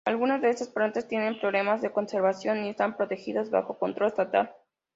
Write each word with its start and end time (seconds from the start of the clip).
Algunas 0.03 0.41
de 0.41 0.49
estas 0.49 0.69
plantas 0.69 1.07
tienen 1.07 1.39
problemas 1.39 1.83
de 1.83 1.91
conservación 1.91 2.65
y 2.65 2.69
están 2.69 2.97
protegidas 2.97 3.51
bajo 3.51 3.77
control 3.77 4.07
estatal. 4.09 4.51